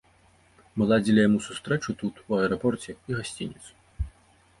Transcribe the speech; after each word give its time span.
Мы 0.77 0.83
ладзілі 0.91 1.19
яму 1.27 1.39
сустрэчу 1.47 1.95
тут, 2.01 2.13
у 2.31 2.39
аэрапорце, 2.39 2.97
і 3.13 3.19
гасцініцу. 3.19 3.71